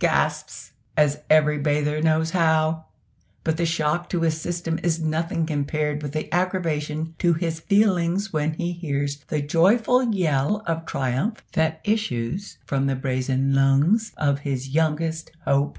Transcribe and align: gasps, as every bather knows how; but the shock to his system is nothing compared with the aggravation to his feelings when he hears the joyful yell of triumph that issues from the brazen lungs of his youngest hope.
gasps, 0.00 0.72
as 0.98 1.20
every 1.30 1.56
bather 1.56 2.02
knows 2.02 2.32
how; 2.32 2.84
but 3.42 3.56
the 3.56 3.64
shock 3.64 4.06
to 4.10 4.20
his 4.20 4.38
system 4.38 4.78
is 4.82 5.00
nothing 5.00 5.46
compared 5.46 6.02
with 6.02 6.12
the 6.12 6.30
aggravation 6.30 7.14
to 7.18 7.32
his 7.32 7.58
feelings 7.60 8.30
when 8.30 8.52
he 8.52 8.72
hears 8.72 9.24
the 9.28 9.40
joyful 9.40 10.02
yell 10.14 10.62
of 10.66 10.84
triumph 10.84 11.42
that 11.54 11.80
issues 11.84 12.58
from 12.66 12.86
the 12.86 12.94
brazen 12.96 13.54
lungs 13.54 14.12
of 14.18 14.40
his 14.40 14.68
youngest 14.68 15.30
hope. 15.46 15.78